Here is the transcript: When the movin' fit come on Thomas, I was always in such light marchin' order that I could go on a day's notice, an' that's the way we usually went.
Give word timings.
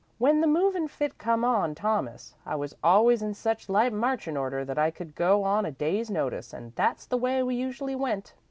When 0.17 0.41
the 0.41 0.47
movin' 0.47 0.87
fit 0.87 1.19
come 1.19 1.45
on 1.45 1.75
Thomas, 1.75 2.33
I 2.43 2.55
was 2.55 2.75
always 2.83 3.21
in 3.21 3.35
such 3.35 3.69
light 3.69 3.93
marchin' 3.93 4.35
order 4.35 4.65
that 4.65 4.79
I 4.79 4.89
could 4.89 5.13
go 5.13 5.43
on 5.43 5.63
a 5.63 5.69
day's 5.71 6.09
notice, 6.09 6.55
an' 6.55 6.73
that's 6.75 7.05
the 7.05 7.17
way 7.17 7.43
we 7.43 7.53
usually 7.53 7.95
went. 7.95 8.33